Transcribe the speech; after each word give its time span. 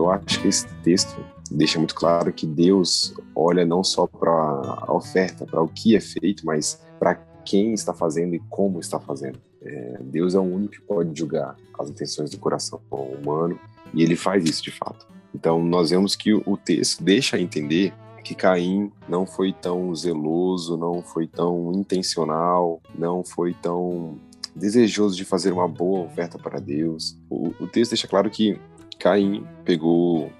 Eu 0.00 0.10
acho 0.10 0.40
que 0.40 0.48
esse 0.48 0.66
texto 0.82 1.14
deixa 1.50 1.78
muito 1.78 1.94
claro 1.94 2.32
que 2.32 2.46
Deus 2.46 3.14
olha 3.34 3.66
não 3.66 3.84
só 3.84 4.06
para 4.06 4.30
a 4.30 4.94
oferta, 4.94 5.44
para 5.44 5.60
o 5.60 5.68
que 5.68 5.94
é 5.94 6.00
feito, 6.00 6.46
mas 6.46 6.80
para 6.98 7.16
quem 7.44 7.74
está 7.74 7.92
fazendo 7.92 8.34
e 8.34 8.38
como 8.48 8.80
está 8.80 8.98
fazendo. 8.98 9.38
É, 9.60 9.98
Deus 10.00 10.34
é 10.34 10.38
o 10.38 10.42
único 10.42 10.72
que 10.72 10.80
pode 10.80 11.18
julgar 11.18 11.54
as 11.78 11.90
intenções 11.90 12.30
do 12.30 12.38
coração 12.38 12.80
humano 12.90 13.60
e 13.92 14.02
ele 14.02 14.16
faz 14.16 14.42
isso 14.44 14.62
de 14.62 14.70
fato. 14.70 15.06
Então, 15.34 15.62
nós 15.62 15.90
vemos 15.90 16.16
que 16.16 16.32
o 16.32 16.56
texto 16.56 17.04
deixa 17.04 17.38
entender 17.38 17.92
que 18.24 18.34
Caim 18.34 18.90
não 19.06 19.26
foi 19.26 19.52
tão 19.52 19.94
zeloso, 19.94 20.78
não 20.78 21.02
foi 21.02 21.26
tão 21.26 21.72
intencional, 21.74 22.80
não 22.98 23.22
foi 23.22 23.52
tão 23.52 24.16
desejoso 24.56 25.14
de 25.14 25.26
fazer 25.26 25.52
uma 25.52 25.68
boa 25.68 26.06
oferta 26.06 26.38
para 26.38 26.58
Deus. 26.58 27.18
O, 27.28 27.48
o 27.60 27.66
texto 27.66 27.90
deixa 27.90 28.08
claro 28.08 28.30
que 28.30 28.58
Caim 29.00 29.46
pegou 29.64 30.30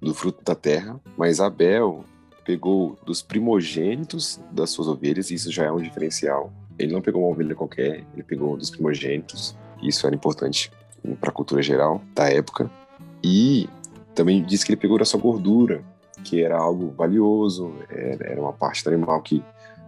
do 0.00 0.12
fruto 0.12 0.44
da 0.44 0.54
terra, 0.54 1.00
mas 1.16 1.40
Abel 1.40 2.04
pegou 2.44 2.98
dos 3.06 3.22
primogênitos 3.22 4.40
das 4.50 4.70
suas 4.70 4.88
ovelhas, 4.88 5.30
e 5.30 5.34
isso 5.34 5.52
já 5.52 5.64
é 5.64 5.72
um 5.72 5.80
diferencial. 5.80 6.52
Ele 6.78 6.92
não 6.92 7.00
pegou 7.00 7.22
uma 7.22 7.30
ovelha 7.30 7.54
qualquer, 7.54 8.04
ele 8.12 8.22
pegou 8.22 8.56
dos 8.56 8.70
primogênitos, 8.70 9.56
isso 9.82 10.06
era 10.06 10.16
importante 10.16 10.70
para 11.20 11.30
a 11.30 11.32
cultura 11.32 11.62
geral 11.62 12.02
da 12.14 12.28
época. 12.28 12.70
E 13.22 13.68
também 14.14 14.42
diz 14.42 14.64
que 14.64 14.72
ele 14.72 14.80
pegou 14.80 14.98
da 14.98 15.04
sua 15.04 15.20
gordura, 15.20 15.82
que 16.24 16.42
era 16.42 16.58
algo 16.58 16.92
valioso, 16.96 17.72
era 17.88 18.40
uma 18.40 18.52
parte 18.52 18.82
do 18.82 18.90
animal 18.90 19.22
que 19.22 19.42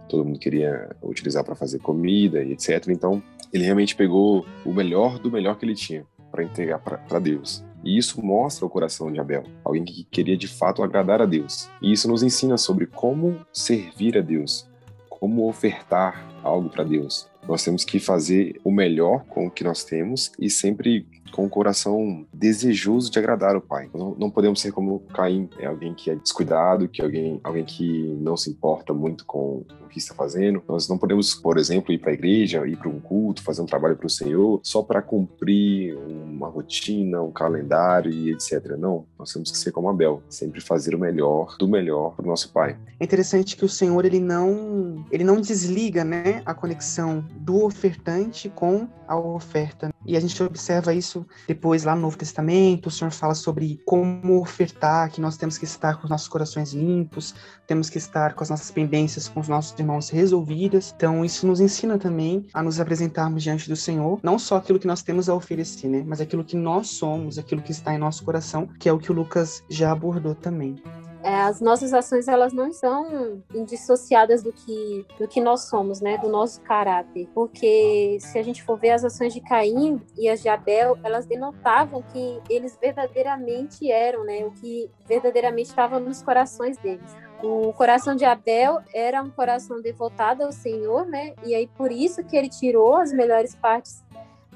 todo 0.07 0.23
mundo 0.23 0.39
queria 0.39 0.95
utilizar 1.01 1.43
para 1.43 1.55
fazer 1.55 1.79
comida 1.79 2.41
e 2.43 2.53
etc. 2.53 2.87
Então, 2.89 3.21
ele 3.51 3.63
realmente 3.63 3.95
pegou 3.95 4.45
o 4.65 4.73
melhor 4.73 5.19
do 5.19 5.31
melhor 5.31 5.57
que 5.57 5.65
ele 5.65 5.75
tinha 5.75 6.05
para 6.31 6.43
entregar 6.43 6.79
para 6.79 7.19
Deus. 7.19 7.63
E 7.83 7.97
isso 7.97 8.23
mostra 8.23 8.65
o 8.65 8.69
coração 8.69 9.11
de 9.11 9.19
Abel, 9.19 9.43
alguém 9.63 9.83
que 9.83 10.03
queria 10.03 10.37
de 10.37 10.47
fato 10.47 10.83
agradar 10.83 11.21
a 11.21 11.25
Deus. 11.25 11.69
E 11.81 11.91
isso 11.91 12.07
nos 12.07 12.23
ensina 12.23 12.57
sobre 12.57 12.85
como 12.85 13.39
servir 13.51 14.17
a 14.17 14.21
Deus, 14.21 14.67
como 15.09 15.47
ofertar 15.47 16.27
algo 16.43 16.69
para 16.69 16.83
Deus. 16.83 17.29
Nós 17.47 17.63
temos 17.63 17.83
que 17.83 17.99
fazer 17.99 18.59
o 18.63 18.71
melhor 18.71 19.25
com 19.25 19.47
o 19.47 19.51
que 19.51 19.63
nós 19.63 19.83
temos 19.83 20.31
e 20.39 20.49
sempre 20.49 21.07
com 21.31 21.45
o 21.45 21.49
coração 21.49 22.25
desejoso 22.31 23.09
de 23.09 23.17
agradar 23.17 23.55
o 23.55 23.61
Pai. 23.61 23.89
Não, 23.93 24.15
não, 24.17 24.29
podemos 24.29 24.61
ser 24.61 24.71
como 24.71 24.99
Caim, 25.13 25.49
é 25.57 25.65
alguém 25.65 25.93
que 25.93 26.11
é 26.11 26.15
descuidado, 26.15 26.87
que 26.87 27.01
alguém, 27.01 27.39
alguém 27.43 27.65
que 27.65 28.15
não 28.19 28.37
se 28.37 28.49
importa 28.49 28.93
muito 28.93 29.25
com 29.25 29.63
que 29.91 29.99
está 29.99 30.15
fazendo. 30.15 30.63
Nós 30.67 30.87
não 30.87 30.97
podemos, 30.97 31.35
por 31.35 31.57
exemplo, 31.57 31.93
ir 31.93 31.99
para 31.99 32.11
a 32.11 32.13
igreja, 32.13 32.65
ir 32.65 32.77
para 32.77 32.89
um 32.89 32.99
culto, 32.99 33.43
fazer 33.43 33.61
um 33.61 33.65
trabalho 33.65 33.95
para 33.95 34.07
o 34.07 34.09
Senhor 34.09 34.59
só 34.63 34.81
para 34.81 35.01
cumprir 35.01 35.95
uma 35.95 36.47
rotina, 36.47 37.21
um 37.21 37.31
calendário 37.31 38.11
e 38.11 38.31
etc. 38.31 38.77
Não, 38.77 39.05
nós 39.19 39.31
temos 39.31 39.51
que 39.51 39.57
ser 39.57 39.71
como 39.71 39.89
Abel, 39.89 40.23
sempre 40.29 40.61
fazer 40.61 40.95
o 40.95 40.99
melhor 40.99 41.55
do 41.57 41.67
melhor 41.67 42.15
para 42.15 42.25
o 42.25 42.27
nosso 42.27 42.51
Pai. 42.51 42.77
É 42.99 43.03
interessante 43.03 43.55
que 43.55 43.65
o 43.65 43.69
Senhor 43.69 44.05
ele 44.05 44.19
não 44.19 45.05
ele 45.11 45.23
não 45.23 45.41
desliga, 45.41 46.03
né, 46.03 46.41
a 46.45 46.53
conexão 46.53 47.25
do 47.35 47.63
ofertante 47.63 48.49
com 48.49 48.87
a 49.07 49.17
oferta. 49.17 49.90
E 50.05 50.17
a 50.17 50.19
gente 50.19 50.41
observa 50.41 50.93
isso 50.93 51.25
depois 51.47 51.83
lá 51.83 51.95
no 51.95 52.01
Novo 52.01 52.17
Testamento. 52.17 52.87
O 52.87 52.91
Senhor 52.91 53.11
fala 53.11 53.35
sobre 53.35 53.79
como 53.85 54.41
ofertar, 54.41 55.09
que 55.11 55.21
nós 55.21 55.37
temos 55.37 55.57
que 55.57 55.65
estar 55.65 55.97
com 55.97 56.05
os 56.05 56.09
nossos 56.09 56.27
corações 56.27 56.73
limpos, 56.73 57.35
temos 57.67 57.89
que 57.89 57.97
estar 57.97 58.33
com 58.33 58.43
as 58.43 58.49
nossas 58.49 58.71
pendências 58.71 59.27
com 59.27 59.39
os 59.39 59.47
nossos 59.47 59.77
irmãos 59.77 60.09
resolvidas. 60.09 60.93
Então, 60.95 61.23
isso 61.23 61.45
nos 61.45 61.59
ensina 61.59 61.97
também 61.97 62.47
a 62.53 62.63
nos 62.63 62.79
apresentarmos 62.79 63.43
diante 63.43 63.69
do 63.69 63.75
Senhor, 63.75 64.19
não 64.23 64.37
só 64.37 64.57
aquilo 64.57 64.79
que 64.79 64.87
nós 64.87 65.01
temos 65.01 65.29
a 65.29 65.35
oferecer, 65.35 65.87
né, 65.87 66.03
mas 66.05 66.21
aquilo 66.21 66.43
que 66.43 66.55
nós 66.55 66.89
somos, 66.89 67.37
aquilo 67.37 67.61
que 67.61 67.71
está 67.71 67.93
em 67.93 67.97
nosso 67.97 68.23
coração, 68.23 68.67
que 68.79 68.89
é 68.89 68.93
o 68.93 68.99
que 68.99 69.11
o 69.11 69.15
Lucas 69.15 69.63
já 69.69 69.91
abordou 69.91 70.35
também 70.35 70.81
as 71.23 71.61
nossas 71.61 71.93
ações 71.93 72.27
elas 72.27 72.53
não 72.53 72.71
são 72.71 73.43
indissociadas 73.53 74.43
do 74.43 74.51
que 74.51 75.05
do 75.19 75.27
que 75.27 75.41
nós 75.41 75.69
somos, 75.69 76.01
né, 76.01 76.17
do 76.17 76.29
nosso 76.29 76.61
caráter, 76.61 77.27
porque 77.33 78.17
se 78.19 78.37
a 78.37 78.43
gente 78.43 78.63
for 78.63 78.77
ver 78.77 78.91
as 78.91 79.03
ações 79.03 79.33
de 79.33 79.41
Caim 79.41 80.01
e 80.17 80.29
as 80.29 80.41
de 80.41 80.49
Abel, 80.49 80.97
elas 81.03 81.25
denotavam 81.25 82.01
que 82.01 82.39
eles 82.49 82.77
verdadeiramente 82.79 83.91
eram, 83.91 84.23
né, 84.23 84.45
o 84.45 84.51
que 84.51 84.89
verdadeiramente 85.07 85.69
estava 85.69 85.99
nos 85.99 86.21
corações 86.21 86.77
deles. 86.77 87.15
O 87.43 87.73
coração 87.73 88.15
de 88.15 88.23
Abel 88.23 88.79
era 88.93 89.21
um 89.21 89.29
coração 89.31 89.81
devotado 89.81 90.43
ao 90.43 90.51
Senhor, 90.51 91.07
né? 91.07 91.33
E 91.43 91.55
aí 91.55 91.67
por 91.75 91.91
isso 91.91 92.23
que 92.23 92.37
ele 92.37 92.49
tirou 92.49 92.97
as 92.97 93.11
melhores 93.11 93.55
partes 93.55 94.03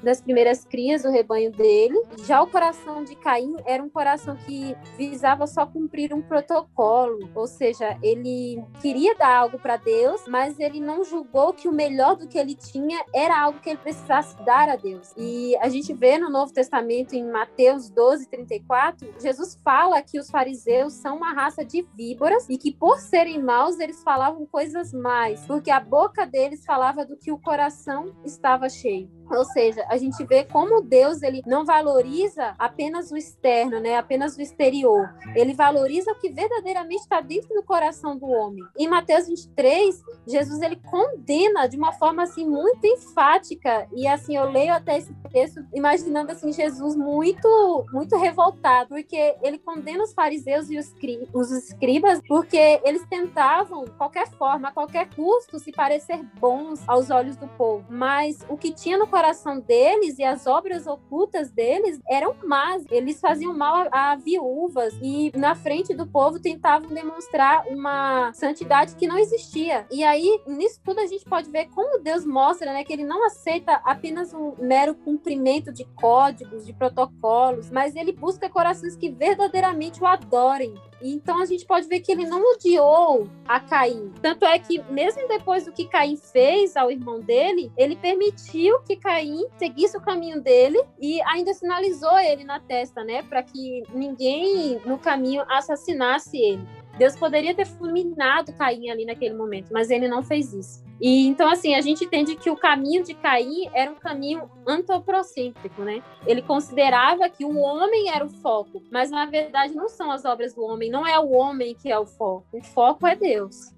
das 0.02 0.20
primeiras 0.20 0.64
crias 0.64 1.02
do 1.02 1.10
rebanho 1.10 1.50
dele. 1.50 2.00
Já 2.24 2.42
o 2.42 2.46
coração 2.46 3.04
de 3.04 3.16
Caim 3.16 3.54
era 3.64 3.82
um 3.82 3.88
coração 3.88 4.36
que 4.36 4.76
visava 4.96 5.46
só 5.46 5.66
cumprir 5.66 6.12
um 6.12 6.22
protocolo, 6.22 7.30
ou 7.34 7.46
seja, 7.46 7.98
ele 8.02 8.62
queria 8.80 9.14
dar 9.14 9.34
algo 9.34 9.58
para 9.58 9.76
Deus, 9.76 10.22
mas 10.28 10.58
ele 10.58 10.80
não 10.80 11.04
julgou 11.04 11.52
que 11.52 11.68
o 11.68 11.72
melhor 11.72 12.16
do 12.16 12.28
que 12.28 12.38
ele 12.38 12.54
tinha 12.54 13.04
era 13.14 13.40
algo 13.40 13.60
que 13.60 13.70
ele 13.70 13.78
precisasse 13.78 14.36
dar 14.44 14.68
a 14.68 14.76
Deus. 14.76 15.12
E 15.16 15.56
a 15.56 15.68
gente 15.68 15.92
vê 15.92 16.18
no 16.18 16.30
Novo 16.30 16.52
Testamento, 16.52 17.14
em 17.14 17.24
Mateus 17.24 17.90
12, 17.90 18.28
34, 18.28 19.14
Jesus 19.20 19.58
fala 19.64 20.02
que 20.02 20.18
os 20.18 20.30
fariseus 20.30 20.94
são 20.94 21.16
uma 21.16 21.32
raça 21.32 21.64
de 21.64 21.86
víboras 21.96 22.48
e 22.48 22.58
que 22.58 22.72
por 22.72 22.98
serem 22.98 23.42
maus 23.42 23.78
eles 23.78 24.02
falavam 24.02 24.46
coisas 24.46 24.92
mais, 24.92 25.44
porque 25.46 25.70
a 25.70 25.80
boca 25.80 26.26
deles 26.26 26.64
falava 26.64 27.04
do 27.04 27.16
que 27.16 27.32
o 27.32 27.38
coração 27.38 28.14
estava 28.24 28.68
cheio. 28.68 29.10
Ou 29.30 29.44
seja, 29.44 29.84
a 29.88 29.95
gente 29.96 30.24
vê 30.24 30.44
como 30.44 30.82
Deus 30.82 31.22
ele 31.22 31.42
não 31.46 31.64
valoriza 31.64 32.54
apenas 32.58 33.10
o 33.10 33.16
externo, 33.16 33.80
né? 33.80 33.96
Apenas 33.96 34.36
o 34.36 34.42
exterior. 34.42 35.14
Ele 35.34 35.54
valoriza 35.54 36.12
o 36.12 36.18
que 36.18 36.30
verdadeiramente 36.30 37.02
está 37.02 37.20
dentro 37.20 37.54
do 37.54 37.62
coração 37.62 38.16
do 38.16 38.26
homem. 38.26 38.64
Em 38.76 38.88
Mateus 38.88 39.26
23, 39.26 40.02
Jesus 40.26 40.60
ele 40.62 40.76
condena 40.76 41.66
de 41.66 41.76
uma 41.76 41.92
forma 41.92 42.22
assim 42.22 42.46
muito 42.46 42.84
enfática 42.86 43.86
e 43.94 44.06
assim 44.06 44.36
eu 44.36 44.50
leio 44.50 44.72
até 44.72 44.98
esse 44.98 45.14
texto 45.30 45.64
imaginando 45.74 46.32
assim 46.32 46.52
Jesus 46.52 46.96
muito 46.96 47.86
muito 47.92 48.16
revoltado, 48.16 48.90
porque 48.90 49.36
ele 49.42 49.58
condena 49.58 50.02
os 50.02 50.12
fariseus 50.12 50.70
e 50.70 50.78
os, 50.78 50.94
os 51.32 51.50
escribas 51.50 52.20
porque 52.26 52.80
eles 52.84 53.04
tentavam 53.08 53.84
qualquer 53.98 54.28
forma, 54.32 54.68
a 54.68 54.72
qualquer 54.72 55.08
custo 55.14 55.58
se 55.58 55.72
parecer 55.72 56.22
bons 56.38 56.82
aos 56.86 57.10
olhos 57.10 57.36
do 57.36 57.48
povo, 57.48 57.84
mas 57.88 58.44
o 58.48 58.56
que 58.56 58.72
tinha 58.72 58.98
no 58.98 59.06
coração 59.06 59.58
deles 59.60 59.75
e 60.18 60.24
as 60.24 60.46
obras 60.46 60.86
ocultas 60.86 61.50
deles 61.50 62.00
eram 62.08 62.34
más. 62.44 62.84
Eles 62.90 63.20
faziam 63.20 63.56
mal 63.56 63.86
a, 63.90 64.12
a 64.12 64.16
viúvas 64.16 64.94
e 65.02 65.32
na 65.36 65.54
frente 65.54 65.94
do 65.94 66.06
povo 66.06 66.40
tentavam 66.40 66.88
demonstrar 66.88 67.66
uma 67.68 68.32
santidade 68.32 68.94
que 68.94 69.06
não 69.06 69.18
existia. 69.18 69.86
E 69.90 70.02
aí, 70.02 70.40
nisso 70.46 70.80
tudo 70.84 71.00
a 71.00 71.06
gente 71.06 71.24
pode 71.24 71.50
ver 71.50 71.66
como 71.66 72.02
Deus 72.02 72.24
mostra, 72.24 72.72
né, 72.72 72.84
que 72.84 72.92
ele 72.92 73.04
não 73.04 73.26
aceita 73.26 73.80
apenas 73.84 74.32
um 74.32 74.54
mero 74.58 74.94
cumprimento 74.94 75.72
de 75.72 75.84
códigos, 75.84 76.64
de 76.64 76.72
protocolos, 76.72 77.70
mas 77.70 77.94
ele 77.94 78.12
busca 78.12 78.48
corações 78.48 78.96
que 78.96 79.10
verdadeiramente 79.10 80.02
o 80.02 80.06
adorem. 80.06 80.74
Então 81.00 81.40
a 81.40 81.44
gente 81.44 81.64
pode 81.64 81.86
ver 81.86 82.00
que 82.00 82.10
ele 82.10 82.26
não 82.26 82.42
odiou 82.52 83.28
a 83.46 83.60
Caim. 83.60 84.12
Tanto 84.22 84.44
é 84.44 84.58
que, 84.58 84.82
mesmo 84.90 85.28
depois 85.28 85.64
do 85.64 85.72
que 85.72 85.88
Caim 85.88 86.16
fez 86.16 86.76
ao 86.76 86.90
irmão 86.90 87.20
dele, 87.20 87.70
ele 87.76 87.96
permitiu 87.96 88.80
que 88.80 88.96
Caim 88.96 89.46
seguisse 89.58 89.96
o 89.96 90.00
caminho 90.00 90.40
dele 90.40 90.80
e 91.00 91.20
ainda 91.22 91.52
sinalizou 91.52 92.18
ele 92.18 92.44
na 92.44 92.60
testa, 92.60 93.04
né? 93.04 93.22
Para 93.22 93.42
que 93.42 93.82
ninguém 93.92 94.80
no 94.84 94.98
caminho 94.98 95.44
assassinasse 95.48 96.36
ele. 96.36 96.66
Deus 96.98 97.14
poderia 97.14 97.54
ter 97.54 97.66
fulminado 97.66 98.52
Caim 98.54 98.88
ali 98.88 99.04
naquele 99.04 99.34
momento, 99.34 99.70
mas 99.72 99.90
ele 99.90 100.08
não 100.08 100.22
fez 100.22 100.52
isso. 100.54 100.85
E 101.00 101.26
então 101.26 101.48
assim, 101.48 101.74
a 101.74 101.80
gente 101.80 102.04
entende 102.04 102.36
que 102.36 102.50
o 102.50 102.56
caminho 102.56 103.04
de 103.04 103.14
Caim 103.14 103.68
era 103.74 103.90
um 103.90 103.96
caminho 103.96 104.50
antropocêntrico, 104.66 105.82
né? 105.82 106.02
Ele 106.26 106.42
considerava 106.42 107.28
que 107.28 107.44
o 107.44 107.56
homem 107.58 108.10
era 108.10 108.24
o 108.24 108.28
foco, 108.28 108.82
mas 108.90 109.10
na 109.10 109.26
verdade 109.26 109.74
não 109.74 109.88
são 109.88 110.10
as 110.10 110.24
obras 110.24 110.54
do 110.54 110.62
homem, 110.62 110.90
não 110.90 111.06
é 111.06 111.18
o 111.18 111.30
homem 111.30 111.74
que 111.74 111.90
é 111.90 111.98
o 111.98 112.06
foco. 112.06 112.46
O 112.52 112.62
foco 112.62 113.06
é 113.06 113.14
Deus. 113.14 113.74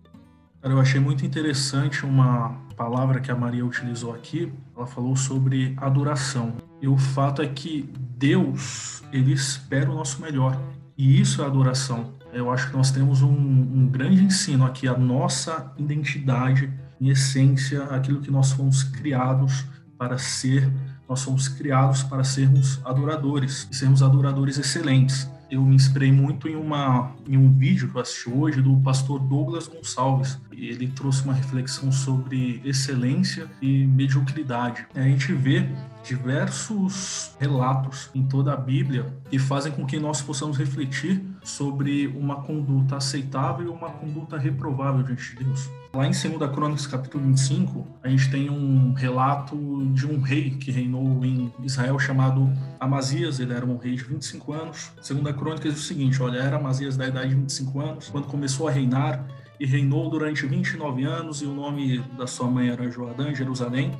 Cara, 0.61 0.75
eu 0.75 0.81
achei 0.81 1.01
muito 1.01 1.25
interessante 1.25 2.05
uma 2.05 2.61
palavra 2.77 3.21
que 3.21 3.31
a 3.31 3.35
Maria 3.37 3.65
utilizou 3.65 4.13
aqui. 4.13 4.53
Ela 4.77 4.87
falou 4.87 5.15
sobre 5.15 5.77
adoração. 5.77 6.55
E 6.83 6.89
o 6.89 6.99
fato 6.99 7.43
é 7.43 7.47
que 7.47 7.89
Deus, 7.99 9.05
ele 9.13 9.33
espera 9.33 9.89
o 9.89 9.95
nosso 9.95 10.21
melhor. 10.21 10.61
E 10.97 11.21
isso 11.21 11.43
é 11.43 11.47
adoração. 11.47 12.13
Eu 12.33 12.51
acho 12.51 12.71
que 12.71 12.77
nós 12.77 12.91
temos 12.91 13.23
um, 13.23 13.31
um 13.31 13.89
grande 13.89 14.23
ensino 14.23 14.67
aqui, 14.67 14.89
a 14.89 14.99
nossa 14.99 15.73
identidade, 15.79 16.73
em 17.01 17.09
essência, 17.09 17.85
aquilo 17.85 18.21
que 18.21 18.31
nós 18.31 18.53
fomos 18.53 18.83
criados 18.83 19.65
para 19.97 20.19
ser. 20.19 20.71
Nós 21.09 21.21
somos 21.21 21.49
criados 21.49 22.03
para 22.03 22.23
sermos 22.23 22.81
adoradores, 22.85 23.67
e 23.71 23.75
sermos 23.75 24.03
adoradores 24.03 24.59
excelentes. 24.59 25.31
Eu 25.51 25.63
me 25.65 25.75
inspirei 25.75 26.13
muito 26.13 26.47
em, 26.47 26.55
uma, 26.55 27.13
em 27.27 27.39
um 27.39 27.51
vídeo 27.51 27.89
que 27.89 27.97
eu 27.97 28.03
assisti 28.03 28.29
hoje 28.29 28.61
do 28.61 28.77
pastor 28.81 29.19
Douglas 29.19 29.67
Gonçalves. 29.67 30.39
Ele 30.53 30.89
trouxe 30.89 31.25
uma 31.25 31.33
reflexão 31.33 31.91
sobre 31.91 32.61
excelência 32.65 33.47
e 33.63 33.87
mediocridade. 33.87 34.87
A 34.95 35.01
gente 35.01 35.33
vê 35.33 35.67
diversos 36.03 37.33
relatos 37.39 38.11
em 38.15 38.25
toda 38.25 38.53
a 38.53 38.57
Bíblia 38.57 39.07
que 39.31 39.39
fazem 39.39 39.73
com 39.73 39.85
que 39.85 39.99
nós 39.99 40.23
possamos 40.23 40.57
refletir 40.57 41.23
sobre 41.43 42.07
uma 42.09 42.43
conduta 42.43 42.97
aceitável 42.97 43.67
e 43.67 43.69
uma 43.69 43.91
conduta 43.91 44.39
reprovável 44.39 45.03
diante 45.03 45.37
de 45.37 45.45
Deus. 45.45 45.71
Lá 45.95 46.07
em 46.07 46.11
2 46.11 46.51
Crônicas, 46.53 46.87
capítulo 46.87 47.25
25, 47.25 47.87
a 48.03 48.09
gente 48.09 48.31
tem 48.31 48.51
um 48.51 48.93
relato 48.93 49.57
de 49.95 50.07
um 50.07 50.21
rei 50.21 50.51
que 50.51 50.71
reinou 50.71 51.25
em 51.25 51.53
Israel 51.63 51.99
chamado 51.99 52.53
Amazias. 52.79 53.41
Ele 53.41 53.55
era 53.55 53.65
um 53.65 53.79
rei 53.79 53.97
de 53.97 54.05
25 54.05 54.53
anos. 54.53 54.93
2 54.97 55.37
Crônicas 55.37 55.75
diz 55.75 55.83
o 55.83 55.87
seguinte: 55.87 56.23
olha, 56.23 56.39
era 56.39 56.57
Amazias 56.57 56.97
da 56.97 57.09
idade 57.09 57.31
de 57.31 57.37
25 57.37 57.81
anos, 57.81 58.09
quando 58.11 58.27
começou 58.27 58.69
a 58.69 58.71
reinar 58.71 59.27
e 59.59 59.67
reinou 59.67 60.09
durante 60.09 60.47
29 60.47 61.05
anos, 61.05 61.43
e 61.43 61.47
o 61.47 61.55
nome 61.55 61.99
da 62.17 62.27
sua 62.27 62.49
mãe 62.49 62.69
era 62.69 62.89
Joadã, 62.91 63.35
Jerusalém. 63.35 63.93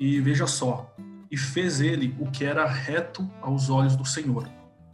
E 0.00 0.18
veja 0.20 0.46
só, 0.46 0.92
e 1.32 1.36
fez 1.38 1.80
ele 1.80 2.14
o 2.20 2.30
que 2.30 2.44
era 2.44 2.66
reto 2.66 3.26
aos 3.40 3.70
olhos 3.70 3.96
do 3.96 4.04
Senhor. 4.04 4.46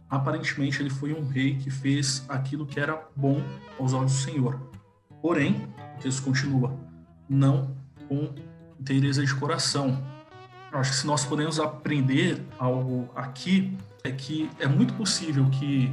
Aparentemente, 0.09 0.81
ele 0.81 0.89
foi 0.89 1.13
um 1.13 1.27
rei 1.27 1.57
que 1.57 1.69
fez 1.69 2.25
aquilo 2.29 2.65
que 2.65 2.79
era 2.79 3.05
bom 3.13 3.43
aos 3.77 3.91
olhos 3.91 4.13
do 4.13 4.17
Senhor. 4.19 4.59
Porém, 5.21 5.67
o 5.97 6.01
texto 6.01 6.23
continua, 6.23 6.73
não 7.27 7.75
com 8.07 8.33
inteireza 8.79 9.23
de 9.23 9.35
coração. 9.35 10.01
Eu 10.71 10.79
acho 10.79 10.91
que 10.91 10.97
se 10.97 11.05
nós 11.05 11.25
podemos 11.25 11.59
aprender 11.59 12.41
algo 12.57 13.09
aqui, 13.13 13.77
é 14.05 14.11
que 14.11 14.49
é 14.59 14.67
muito 14.67 14.93
possível 14.93 15.45
que 15.49 15.91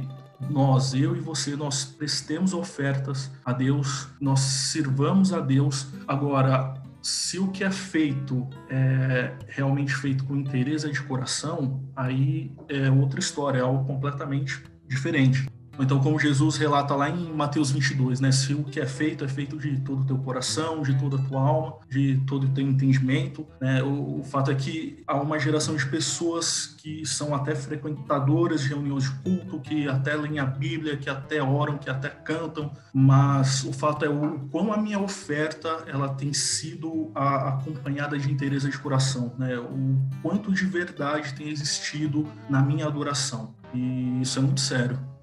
nós, 0.49 0.93
eu 0.93 1.15
e 1.15 1.19
você, 1.19 1.57
nós 1.57 1.83
prestemos 1.83 2.53
ofertas 2.53 3.29
a 3.43 3.51
Deus, 3.51 4.07
nós 4.21 4.39
sirvamos 4.39 5.33
a 5.33 5.41
Deus. 5.41 5.87
Agora, 6.07 6.75
se 7.07 7.39
o 7.39 7.47
que 7.47 7.63
é 7.63 7.71
feito 7.71 8.45
é 8.69 9.31
realmente 9.47 9.95
feito 9.95 10.25
com 10.25 10.35
interesse 10.35 10.91
de 10.91 11.01
coração, 11.03 11.81
aí 11.95 12.51
é 12.67 12.91
outra 12.91 13.21
história, 13.21 13.59
é 13.59 13.61
algo 13.61 13.85
completamente 13.85 14.61
diferente. 14.85 15.47
Então, 15.79 15.99
como 15.99 16.19
Jesus 16.19 16.57
relata 16.57 16.95
lá 16.95 17.09
em 17.09 17.31
Mateus 17.33 17.71
22, 17.71 18.19
né? 18.19 18.31
Se 18.31 18.53
o 18.53 18.63
que 18.63 18.79
é 18.79 18.85
feito 18.85 19.23
é 19.23 19.27
feito 19.27 19.57
de 19.57 19.79
todo 19.81 20.01
o 20.01 20.05
teu 20.05 20.17
coração, 20.17 20.81
de 20.81 20.97
toda 20.97 21.17
a 21.17 21.21
tua 21.21 21.41
alma, 21.41 21.77
de 21.89 22.21
todo 22.25 22.45
o 22.45 22.49
teu 22.49 22.67
entendimento, 22.67 23.45
né? 23.61 23.83
O, 23.83 24.19
o 24.19 24.23
fato 24.23 24.51
é 24.51 24.55
que 24.55 25.03
há 25.07 25.15
uma 25.15 25.39
geração 25.39 25.75
de 25.75 25.85
pessoas 25.85 26.75
que 26.77 27.05
são 27.05 27.35
até 27.35 27.55
frequentadoras 27.55 28.61
de 28.61 28.69
reuniões 28.69 29.03
de 29.03 29.11
culto, 29.19 29.59
que 29.59 29.87
até 29.87 30.15
leem 30.15 30.39
a 30.39 30.45
Bíblia, 30.45 30.97
que 30.97 31.09
até 31.09 31.41
oram, 31.41 31.77
que 31.77 31.89
até 31.89 32.09
cantam, 32.09 32.71
mas 32.93 33.63
o 33.63 33.73
fato 33.73 34.05
é 34.05 34.09
o 34.09 34.39
quão 34.49 34.73
a 34.73 34.77
minha 34.77 34.99
oferta 34.99 35.83
ela 35.87 36.09
tem 36.09 36.33
sido 36.33 37.11
a, 37.13 37.49
acompanhada 37.49 38.17
de 38.17 38.31
interesse 38.31 38.69
de 38.69 38.77
coração, 38.77 39.33
né? 39.37 39.57
O 39.57 39.97
quanto 40.21 40.51
de 40.51 40.65
verdade 40.65 41.33
tem 41.33 41.49
existido 41.49 42.27
na 42.49 42.61
minha 42.61 42.87
adoração. 42.87 43.55
E 43.73 44.21
isso 44.21 44.39
é 44.39 44.41
muito 44.41 44.61
sério. 44.61 45.16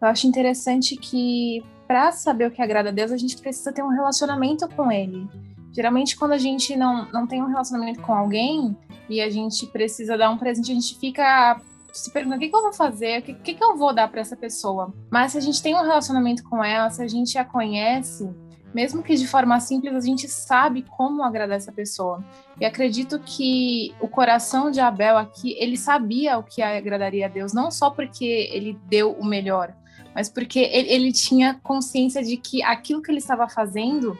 Eu 0.00 0.08
acho 0.08 0.26
interessante 0.26 0.96
que 0.96 1.62
para 1.86 2.12
saber 2.12 2.46
o 2.46 2.50
que 2.50 2.62
agrada 2.62 2.88
a 2.88 2.92
Deus, 2.92 3.12
a 3.12 3.16
gente 3.16 3.36
precisa 3.36 3.72
ter 3.72 3.82
um 3.82 3.88
relacionamento 3.88 4.68
com 4.68 4.90
Ele. 4.90 5.28
Geralmente, 5.72 6.16
quando 6.16 6.32
a 6.32 6.38
gente 6.38 6.76
não, 6.76 7.10
não 7.12 7.26
tem 7.26 7.42
um 7.42 7.48
relacionamento 7.48 8.00
com 8.00 8.12
alguém 8.12 8.76
e 9.08 9.20
a 9.20 9.28
gente 9.28 9.66
precisa 9.66 10.16
dar 10.16 10.30
um 10.30 10.38
presente, 10.38 10.70
a 10.70 10.74
gente 10.74 10.98
fica 10.98 11.60
se 11.92 12.10
perguntando 12.12 12.36
o 12.36 12.40
que, 12.40 12.48
que 12.48 12.56
eu 12.56 12.62
vou 12.62 12.72
fazer, 12.72 13.20
o 13.20 13.22
que, 13.22 13.34
que, 13.34 13.54
que 13.54 13.64
eu 13.64 13.76
vou 13.76 13.92
dar 13.92 14.08
para 14.08 14.20
essa 14.20 14.36
pessoa. 14.36 14.94
Mas 15.10 15.32
se 15.32 15.38
a 15.38 15.40
gente 15.40 15.62
tem 15.62 15.74
um 15.74 15.82
relacionamento 15.82 16.42
com 16.44 16.62
ela, 16.62 16.88
se 16.90 17.02
a 17.02 17.08
gente 17.08 17.36
a 17.36 17.44
conhece, 17.44 18.28
mesmo 18.72 19.02
que 19.02 19.14
de 19.16 19.26
forma 19.26 19.58
simples, 19.58 19.94
a 19.94 20.00
gente 20.00 20.28
sabe 20.28 20.84
como 20.96 21.22
agradar 21.22 21.56
essa 21.56 21.72
pessoa. 21.72 22.24
E 22.60 22.64
acredito 22.64 23.18
que 23.18 23.94
o 24.00 24.08
coração 24.08 24.70
de 24.70 24.80
Abel 24.80 25.18
aqui, 25.18 25.56
ele 25.58 25.76
sabia 25.76 26.38
o 26.38 26.42
que 26.42 26.62
agradaria 26.62 27.26
a 27.26 27.28
Deus, 27.28 27.52
não 27.52 27.70
só 27.70 27.90
porque 27.90 28.48
ele 28.52 28.78
deu 28.88 29.12
o 29.12 29.24
melhor, 29.24 29.74
mas 30.14 30.28
porque 30.28 30.58
ele, 30.58 30.88
ele 30.88 31.12
tinha 31.12 31.54
consciência 31.62 32.22
de 32.22 32.36
que 32.36 32.62
aquilo 32.62 33.02
que 33.02 33.10
ele 33.10 33.18
estava 33.18 33.48
fazendo 33.48 34.18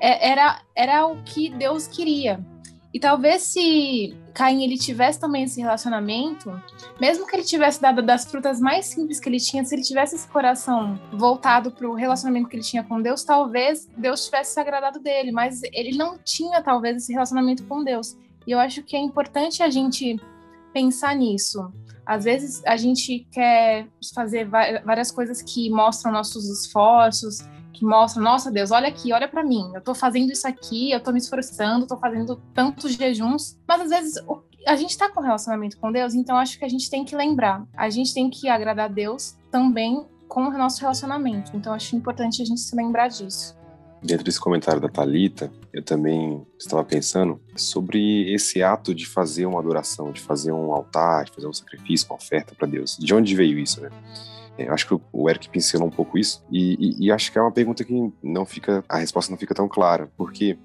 é, 0.00 0.30
era, 0.30 0.60
era 0.74 1.06
o 1.06 1.22
que 1.22 1.48
Deus 1.48 1.86
queria. 1.86 2.44
E 2.92 3.00
talvez 3.00 3.42
se 3.44 4.14
Caim 4.34 4.62
ele 4.64 4.76
tivesse 4.76 5.18
também 5.18 5.44
esse 5.44 5.60
relacionamento, 5.60 6.52
mesmo 7.00 7.26
que 7.26 7.34
ele 7.34 7.44
tivesse 7.44 7.80
dado 7.80 8.02
das 8.02 8.26
frutas 8.26 8.60
mais 8.60 8.86
simples 8.86 9.18
que 9.18 9.28
ele 9.28 9.40
tinha, 9.40 9.64
se 9.64 9.74
ele 9.74 9.82
tivesse 9.82 10.14
esse 10.14 10.28
coração 10.28 11.00
voltado 11.10 11.70
para 11.70 11.88
o 11.88 11.94
relacionamento 11.94 12.48
que 12.48 12.56
ele 12.56 12.62
tinha 12.62 12.82
com 12.82 13.00
Deus, 13.00 13.24
talvez 13.24 13.88
Deus 13.96 14.26
tivesse 14.26 14.52
se 14.52 14.60
agradado 14.60 15.00
dele, 15.00 15.32
mas 15.32 15.62
ele 15.72 15.96
não 15.96 16.18
tinha 16.18 16.62
talvez 16.62 16.96
esse 16.98 17.12
relacionamento 17.12 17.64
com 17.64 17.82
Deus. 17.82 18.16
E 18.46 18.50
eu 18.50 18.58
acho 18.58 18.82
que 18.82 18.96
é 18.96 19.00
importante 19.00 19.62
a 19.62 19.70
gente 19.70 20.20
pensar 20.72 21.14
nisso. 21.14 21.72
Às 22.04 22.24
vezes 22.24 22.62
a 22.66 22.76
gente 22.76 23.26
quer 23.30 23.86
fazer 24.14 24.48
várias 24.48 25.10
coisas 25.10 25.40
que 25.40 25.70
mostram 25.70 26.12
nossos 26.12 26.48
esforços, 26.48 27.38
que 27.72 27.84
mostram, 27.84 28.22
nossa 28.22 28.50
Deus, 28.50 28.70
olha 28.70 28.88
aqui, 28.88 29.12
olha 29.12 29.28
para 29.28 29.44
mim, 29.44 29.70
eu 29.74 29.80
tô 29.80 29.94
fazendo 29.94 30.30
isso 30.32 30.46
aqui, 30.46 30.90
eu 30.90 31.00
tô 31.00 31.12
me 31.12 31.18
esforçando, 31.18 31.86
tô 31.86 31.96
fazendo 31.96 32.36
tantos 32.52 32.92
jejuns, 32.94 33.58
mas 33.66 33.80
às 33.80 33.90
vezes 33.90 34.14
a 34.66 34.76
gente 34.76 34.96
tá 34.96 35.08
com 35.08 35.20
relacionamento 35.20 35.78
com 35.78 35.90
Deus, 35.90 36.14
então 36.14 36.36
acho 36.36 36.58
que 36.58 36.64
a 36.64 36.68
gente 36.68 36.90
tem 36.90 37.04
que 37.04 37.16
lembrar, 37.16 37.64
a 37.76 37.88
gente 37.88 38.12
tem 38.12 38.28
que 38.28 38.48
agradar 38.48 38.86
a 38.86 38.92
Deus 38.92 39.36
também 39.50 40.06
com 40.28 40.44
o 40.44 40.58
nosso 40.58 40.80
relacionamento. 40.80 41.54
Então 41.54 41.74
acho 41.74 41.94
importante 41.94 42.40
a 42.40 42.44
gente 42.44 42.60
se 42.60 42.74
lembrar 42.74 43.08
disso. 43.08 43.56
Dentro 44.02 44.24
desse 44.24 44.40
comentário 44.40 44.80
da 44.80 44.88
Talita, 44.88 45.52
eu 45.72 45.82
também 45.82 46.44
estava 46.58 46.84
pensando 46.84 47.40
sobre 47.54 48.32
esse 48.34 48.62
ato 48.62 48.92
de 48.92 49.06
fazer 49.06 49.46
uma 49.46 49.60
adoração, 49.60 50.10
de 50.10 50.20
fazer 50.20 50.50
um 50.50 50.72
altar, 50.72 51.24
de 51.24 51.32
fazer 51.32 51.46
um 51.46 51.52
sacrifício, 51.52 52.08
uma 52.10 52.16
oferta 52.16 52.52
para 52.54 52.66
Deus. 52.66 52.98
De 52.98 53.14
onde 53.14 53.36
veio 53.36 53.58
isso, 53.58 53.80
né? 53.80 53.90
É, 54.58 54.68
eu 54.68 54.74
acho 54.74 54.86
que 54.86 55.00
o 55.12 55.30
Eric 55.30 55.48
pincelou 55.48 55.86
um 55.86 55.90
pouco 55.90 56.18
isso 56.18 56.44
e, 56.50 56.74
e, 56.78 57.06
e, 57.06 57.12
acho 57.12 57.32
que 57.32 57.38
é 57.38 57.40
uma 57.40 57.52
pergunta 57.52 57.84
que 57.84 58.12
não 58.22 58.44
fica, 58.44 58.84
a 58.86 58.98
resposta 58.98 59.30
não 59.30 59.38
fica 59.38 59.54
tão 59.54 59.66
clara, 59.66 60.10
porque 60.16 60.58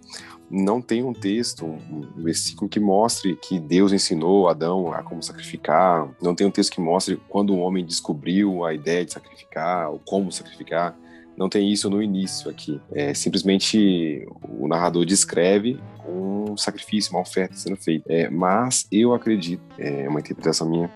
não 0.50 0.82
tem 0.82 1.04
um 1.04 1.14
texto, 1.14 1.66
um, 1.66 1.78
um 2.18 2.24
versículo 2.24 2.70
que 2.70 2.80
mostre 2.80 3.36
que 3.36 3.60
Deus 3.60 3.94
ensinou 3.94 4.50
Adão 4.50 4.92
a 4.92 5.04
como 5.04 5.24
sacrificar, 5.24 6.10
não 6.22 6.36
tem 6.36 6.46
um 6.46 6.52
texto 6.52 6.72
que 6.72 6.82
mostre 6.82 7.22
quando 7.30 7.54
o 7.54 7.60
homem 7.60 7.86
descobriu 7.86 8.66
a 8.66 8.74
ideia 8.74 9.06
de 9.06 9.14
sacrificar, 9.14 9.90
ou 9.90 10.00
como 10.00 10.32
sacrificar 10.32 10.98
não 11.38 11.48
tem 11.48 11.72
isso 11.72 11.90
no 11.90 12.02
início 12.02 12.50
aqui. 12.50 12.82
É 12.92 13.14
simplesmente 13.14 14.28
o 14.42 14.68
narrador 14.68 15.06
descreve 15.06 15.80
um 16.08 16.58
sacrifício, 16.58 17.12
uma 17.14 17.22
oferta 17.22 17.56
sendo 17.56 17.78
feita. 17.78 18.12
É, 18.12 18.30
mas 18.30 18.88
eu 18.92 19.14
acredito, 19.14 19.62
é 19.78 20.10
uma 20.10 20.20
interpretação 20.20 20.68
minha, 20.68 20.90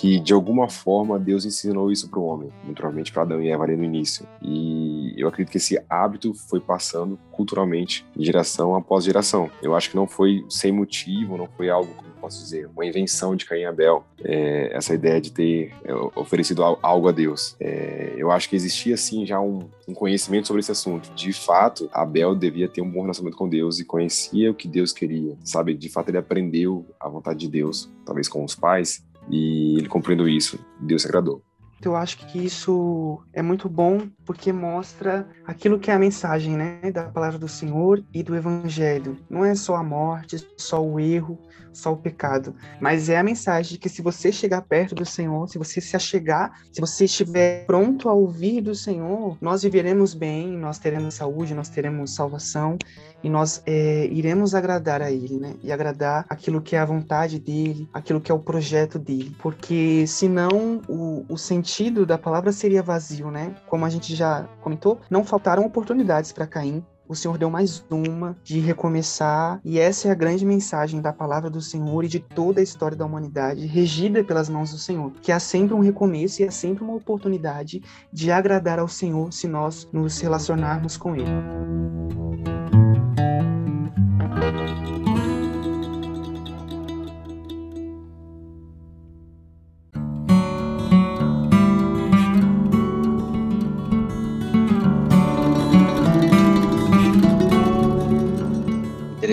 que 0.00 0.20
de 0.20 0.32
alguma 0.32 0.68
forma 0.68 1.18
Deus 1.18 1.44
ensinou 1.44 1.90
isso 1.90 2.08
para 2.08 2.20
o 2.20 2.24
homem, 2.24 2.52
naturalmente 2.64 3.10
para 3.10 3.22
Adão 3.22 3.42
e 3.42 3.50
Eva 3.50 3.64
ali 3.64 3.76
no 3.76 3.82
início. 3.82 4.24
E 4.40 5.12
eu 5.16 5.26
acredito 5.26 5.50
que 5.50 5.56
esse 5.56 5.76
hábito 5.90 6.32
foi 6.34 6.60
passando 6.60 7.18
culturalmente 7.32 8.06
geração 8.16 8.76
após 8.76 9.04
geração. 9.04 9.50
Eu 9.60 9.74
acho 9.74 9.90
que 9.90 9.96
não 9.96 10.06
foi 10.06 10.44
sem 10.48 10.70
motivo, 10.70 11.36
não 11.36 11.48
foi 11.56 11.68
algo 11.68 11.92
posso 12.18 12.42
dizer, 12.42 12.68
uma 12.74 12.84
invenção 12.84 13.34
de 13.34 13.46
Caim 13.46 13.60
e 13.60 13.64
Abel, 13.64 14.04
é, 14.22 14.70
essa 14.76 14.92
ideia 14.92 15.20
de 15.20 15.32
ter 15.32 15.72
é, 15.84 15.94
oferecido 16.14 16.62
algo 16.62 17.08
a 17.08 17.12
Deus. 17.12 17.56
É, 17.60 18.12
eu 18.16 18.30
acho 18.30 18.48
que 18.48 18.56
existia, 18.56 18.96
sim, 18.96 19.24
já 19.24 19.40
um, 19.40 19.68
um, 19.86 19.94
conhecimento 19.94 20.46
sobre 20.46 20.60
esse 20.60 20.72
assunto. 20.72 21.10
De 21.14 21.32
fato, 21.32 21.88
Abel 21.92 22.34
devia 22.34 22.68
ter 22.68 22.82
um 22.82 22.90
bom 22.90 23.02
relacionamento 23.02 23.38
com 23.38 23.48
Deus 23.48 23.78
e 23.78 23.84
conhecia 23.84 24.50
o 24.50 24.54
que 24.54 24.68
Deus 24.68 24.92
queria, 24.92 25.36
sabe? 25.44 25.74
De 25.74 25.88
fato, 25.88 26.10
ele 26.10 26.18
aprendeu 26.18 26.84
a 27.00 27.08
vontade 27.08 27.38
de 27.38 27.48
Deus, 27.48 27.90
talvez 28.04 28.28
com 28.28 28.44
os 28.44 28.54
pais, 28.54 29.04
e 29.30 29.76
ele 29.78 29.88
compreendeu 29.88 30.28
isso. 30.28 30.58
Deus 30.80 31.02
se 31.02 31.08
agradou. 31.08 31.42
Eu 31.82 31.94
acho 31.94 32.18
que 32.26 32.44
isso 32.44 33.22
é 33.32 33.40
muito 33.40 33.68
bom 33.68 34.08
porque 34.24 34.52
mostra 34.52 35.28
aquilo 35.46 35.78
que 35.78 35.90
é 35.90 35.94
a 35.94 35.98
mensagem, 35.98 36.56
né, 36.56 36.90
da 36.92 37.04
palavra 37.04 37.38
do 37.38 37.48
Senhor 37.48 38.02
e 38.12 38.22
do 38.22 38.34
Evangelho. 38.34 39.16
Não 39.30 39.44
é 39.44 39.54
só 39.54 39.76
a 39.76 39.82
morte, 39.82 40.44
só 40.56 40.84
o 40.84 40.98
erro, 40.98 41.38
só 41.72 41.92
o 41.92 41.96
pecado, 41.96 42.54
mas 42.80 43.08
é 43.08 43.18
a 43.18 43.22
mensagem 43.22 43.74
de 43.74 43.78
que 43.78 43.88
se 43.88 44.02
você 44.02 44.32
chegar 44.32 44.62
perto 44.62 44.96
do 44.96 45.04
Senhor, 45.04 45.48
se 45.48 45.58
você 45.58 45.80
se 45.80 45.94
achegar, 45.94 46.52
se 46.72 46.80
você 46.80 47.04
estiver 47.04 47.64
pronto 47.66 48.08
a 48.08 48.12
ouvir 48.12 48.60
do 48.60 48.74
Senhor, 48.74 49.38
nós 49.40 49.62
viveremos 49.62 50.12
bem, 50.12 50.48
nós 50.56 50.78
teremos 50.78 51.14
saúde, 51.14 51.54
nós 51.54 51.68
teremos 51.68 52.14
salvação 52.14 52.76
e 53.22 53.30
nós 53.30 53.62
é, 53.64 54.06
iremos 54.06 54.54
agradar 54.54 55.00
a 55.02 55.10
Ele, 55.10 55.38
né? 55.38 55.54
E 55.62 55.70
agradar 55.70 56.26
aquilo 56.28 56.60
que 56.60 56.74
é 56.74 56.80
a 56.80 56.84
vontade 56.84 57.38
dele, 57.38 57.88
aquilo 57.92 58.20
que 58.20 58.32
é 58.32 58.34
o 58.34 58.40
projeto 58.40 58.98
dele, 58.98 59.36
porque 59.38 60.04
senão 60.06 60.82
o, 60.88 61.24
o 61.28 61.38
sentido 61.38 61.67
da 62.06 62.18
palavra 62.18 62.52
seria 62.52 62.82
vazio, 62.82 63.30
né? 63.30 63.54
Como 63.66 63.84
a 63.84 63.88
gente 63.88 64.14
já 64.14 64.48
comentou, 64.60 65.00
não 65.10 65.24
faltaram 65.24 65.64
oportunidades 65.64 66.32
para 66.32 66.46
Caim 66.46 66.84
o 67.08 67.14
Senhor 67.14 67.38
deu 67.38 67.48
mais 67.48 67.82
uma 67.90 68.36
de 68.44 68.60
recomeçar, 68.60 69.60
e 69.64 69.78
essa 69.78 70.08
é 70.08 70.10
a 70.10 70.14
grande 70.14 70.44
mensagem 70.44 71.00
da 71.00 71.10
palavra 71.10 71.48
do 71.48 71.62
Senhor 71.62 72.04
e 72.04 72.08
de 72.08 72.20
toda 72.20 72.60
a 72.60 72.62
história 72.62 72.96
da 72.96 73.06
humanidade, 73.06 73.66
regida 73.66 74.22
pelas 74.22 74.50
mãos 74.50 74.72
do 74.72 74.78
Senhor, 74.78 75.10
que 75.22 75.32
há 75.32 75.40
sempre 75.40 75.74
um 75.74 75.80
recomeço 75.80 76.42
e 76.42 76.44
há 76.44 76.50
sempre 76.50 76.84
uma 76.84 76.94
oportunidade 76.94 77.82
de 78.12 78.30
agradar 78.30 78.78
ao 78.78 78.88
Senhor 78.88 79.32
se 79.32 79.48
nós 79.48 79.88
nos 79.90 80.20
relacionarmos 80.20 80.98
com 80.98 81.16
Ele. 81.16 82.47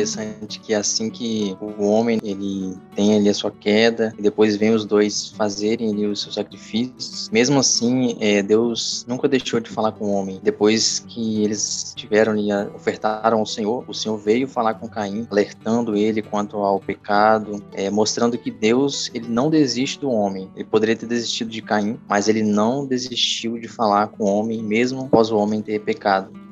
Interessante 0.05 0.59
que 0.59 0.73
assim 0.73 1.09
que 1.09 1.57
o 1.59 1.83
homem 1.85 2.19
ele 2.23 2.77
tem 2.95 3.15
ali 3.15 3.29
a 3.29 3.33
sua 3.33 3.51
queda 3.51 4.13
e 4.17 4.21
depois 4.21 4.55
vem 4.55 4.73
os 4.73 4.85
dois 4.85 5.29
fazerem 5.29 5.91
ali 5.91 6.05
os 6.05 6.21
seus 6.21 6.35
sacrifícios, 6.35 7.29
mesmo 7.29 7.59
assim 7.59 8.15
é, 8.19 8.41
Deus 8.43 9.05
nunca 9.07 9.27
deixou 9.27 9.59
de 9.59 9.69
falar 9.69 9.91
com 9.91 10.05
o 10.05 10.13
homem. 10.13 10.39
Depois 10.43 10.99
que 10.99 11.43
eles 11.43 11.93
tiveram 11.95 12.33
ali, 12.33 12.53
ofertaram 12.75 13.39
ao 13.39 13.45
Senhor, 13.45 13.83
o 13.87 13.93
Senhor 13.93 14.17
veio 14.17 14.47
falar 14.47 14.75
com 14.75 14.87
Caim, 14.87 15.27
alertando 15.29 15.95
ele 15.95 16.21
quanto 16.21 16.57
ao 16.57 16.79
pecado, 16.79 17.63
é, 17.73 17.89
mostrando 17.89 18.37
que 18.37 18.51
Deus 18.51 19.09
ele 19.13 19.27
não 19.27 19.49
desiste 19.49 19.99
do 19.99 20.09
homem. 20.09 20.49
Ele 20.55 20.65
poderia 20.65 20.95
ter 20.95 21.07
desistido 21.07 21.49
de 21.49 21.61
Caim, 21.61 21.99
mas 22.07 22.27
ele 22.27 22.43
não 22.43 22.85
desistiu 22.85 23.57
de 23.57 23.67
falar 23.67 24.07
com 24.07 24.23
o 24.23 24.27
homem, 24.27 24.61
mesmo 24.61 25.05
após 25.05 25.31
o 25.31 25.37
homem 25.37 25.61
ter 25.61 25.79
pecado. 25.79 26.44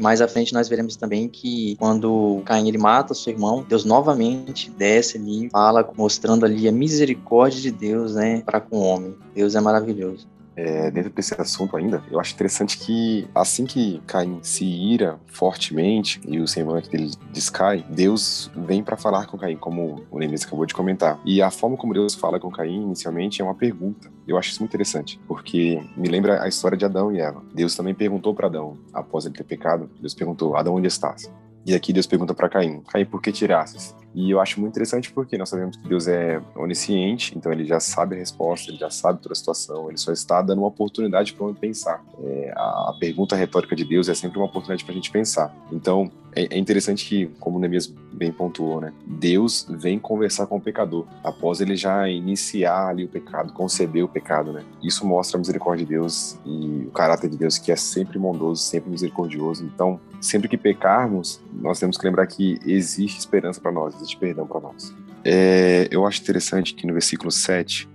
E 0.00 0.02
mais 0.02 0.22
à 0.22 0.26
frente 0.26 0.54
nós 0.54 0.66
veremos 0.66 0.96
também 0.96 1.28
que 1.28 1.76
quando 1.76 2.40
Caim 2.46 2.66
ele 2.66 2.78
mata 2.78 3.12
seu 3.12 3.34
irmão, 3.34 3.62
Deus 3.68 3.84
novamente 3.84 4.70
desce 4.70 5.18
ali, 5.18 5.50
fala, 5.50 5.86
mostrando 5.94 6.46
ali 6.46 6.66
a 6.66 6.72
misericórdia 6.72 7.60
de 7.60 7.70
Deus, 7.70 8.14
né, 8.14 8.40
para 8.40 8.62
com 8.62 8.78
o 8.78 8.82
homem. 8.82 9.14
Deus 9.34 9.54
é 9.54 9.60
maravilhoso 9.60 10.26
é, 10.60 10.90
dentro 10.90 11.10
desse 11.10 11.38
assunto 11.40 11.74
ainda, 11.76 12.02
eu 12.10 12.20
acho 12.20 12.34
interessante 12.34 12.76
que 12.78 13.26
assim 13.34 13.64
que 13.64 14.02
Caim 14.06 14.40
se 14.42 14.64
ira 14.64 15.18
fortemente 15.26 16.20
e 16.26 16.38
o 16.38 16.46
semblante 16.46 16.90
dele 16.90 17.10
descai, 17.32 17.84
Deus 17.88 18.50
vem 18.54 18.82
para 18.82 18.96
falar 18.96 19.26
com 19.26 19.38
Caim, 19.38 19.56
como 19.56 20.04
o 20.10 20.18
Neemias 20.18 20.44
acabou 20.44 20.66
de 20.66 20.74
comentar. 20.74 21.18
E 21.24 21.40
a 21.40 21.50
forma 21.50 21.76
como 21.76 21.94
Deus 21.94 22.14
fala 22.14 22.38
com 22.38 22.50
Caim 22.50 22.82
inicialmente 22.82 23.40
é 23.40 23.44
uma 23.44 23.54
pergunta. 23.54 24.10
Eu 24.28 24.36
acho 24.36 24.50
isso 24.50 24.60
muito 24.60 24.70
interessante, 24.70 25.18
porque 25.26 25.82
me 25.96 26.08
lembra 26.08 26.42
a 26.42 26.48
história 26.48 26.76
de 26.76 26.84
Adão 26.84 27.10
e 27.10 27.20
Eva. 27.20 27.42
Deus 27.54 27.74
também 27.74 27.94
perguntou 27.94 28.34
para 28.34 28.46
Adão, 28.46 28.76
após 28.92 29.24
ele 29.24 29.34
ter 29.34 29.44
pecado, 29.44 29.90
Deus 29.98 30.14
perguntou: 30.14 30.56
Adão, 30.56 30.74
onde 30.74 30.86
estás? 30.86 31.32
E 31.64 31.74
aqui 31.74 31.92
Deus 31.92 32.06
pergunta 32.06 32.34
para 32.34 32.48
Caim: 32.48 32.82
Caim, 32.88 33.06
por 33.06 33.22
que 33.22 33.32
tirasses? 33.32 33.94
E 34.14 34.30
eu 34.30 34.40
acho 34.40 34.60
muito 34.60 34.72
interessante 34.72 35.12
porque 35.12 35.38
nós 35.38 35.48
sabemos 35.48 35.76
que 35.76 35.88
Deus 35.88 36.08
é 36.08 36.40
onisciente, 36.56 37.36
então 37.36 37.52
ele 37.52 37.64
já 37.64 37.78
sabe 37.78 38.16
a 38.16 38.18
resposta, 38.18 38.70
ele 38.70 38.78
já 38.78 38.90
sabe 38.90 39.20
toda 39.20 39.32
a 39.32 39.36
situação, 39.36 39.88
ele 39.88 39.98
só 39.98 40.12
está 40.12 40.42
dando 40.42 40.58
uma 40.58 40.68
oportunidade 40.68 41.32
para 41.32 41.46
o 41.46 41.54
pensar. 41.54 42.04
É, 42.22 42.52
a, 42.56 42.96
pergunta 42.98 43.36
retórica 43.36 43.74
de 43.76 43.84
Deus 43.84 44.08
é 44.08 44.14
sempre 44.14 44.38
uma 44.38 44.46
oportunidade 44.46 44.84
para 44.84 44.92
a 44.92 44.94
gente 44.94 45.10
pensar. 45.10 45.54
Então 45.72 46.10
é, 46.34 46.54
é, 46.54 46.58
interessante 46.58 47.06
que, 47.06 47.26
como 47.40 47.56
o 47.56 47.60
Neemias 47.60 47.92
bem 48.12 48.30
pontuou, 48.30 48.80
né, 48.80 48.92
Deus 49.06 49.66
vem 49.68 49.98
conversar 49.98 50.46
com 50.46 50.56
o 50.56 50.60
pecador 50.60 51.06
após 51.24 51.60
ele 51.60 51.74
já 51.76 52.08
iniciar 52.08 52.88
ali 52.88 53.04
o 53.04 53.08
pecado, 53.08 53.52
conceber 53.52 54.04
o 54.04 54.08
pecado. 54.08 54.52
Né? 54.52 54.64
Isso 54.82 55.06
mostra 55.06 55.36
a 55.36 55.40
misericórdia 55.40 55.84
de 55.84 55.92
Deus 55.92 56.38
e 56.44 56.86
o 56.86 56.90
caráter 56.90 57.30
de 57.30 57.36
Deus 57.36 57.58
que 57.58 57.72
é 57.72 57.76
sempre 57.76 58.18
bondoso, 58.18 58.62
sempre 58.62 58.90
misericordioso. 58.90 59.64
Então, 59.64 60.00
sempre 60.20 60.48
que 60.48 60.56
pecarmos, 60.56 61.40
nós 61.52 61.78
temos 61.78 61.96
que 61.96 62.04
lembrar 62.04 62.26
que 62.26 62.58
existe 62.64 63.18
esperança 63.18 63.60
para 63.60 63.72
nós 63.72 63.99
existe 64.00 64.16
perdão 64.16 64.46
para 64.46 64.60
nós. 64.60 64.94
É, 65.24 65.88
eu 65.90 66.06
acho 66.06 66.20
interessante 66.22 66.74
que 66.74 66.86
no 66.86 66.92
versículo 66.92 67.30
7, 67.30 67.88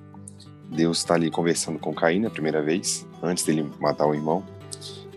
Deus 0.69 0.99
está 0.99 1.15
ali 1.15 1.31
conversando 1.31 1.79
com 1.79 1.93
Caim 1.93 2.19
na 2.19 2.29
primeira 2.29 2.61
vez, 2.61 3.05
antes 3.21 3.43
dele 3.43 3.69
matar 3.79 4.05
o 4.05 4.13
irmão. 4.13 4.43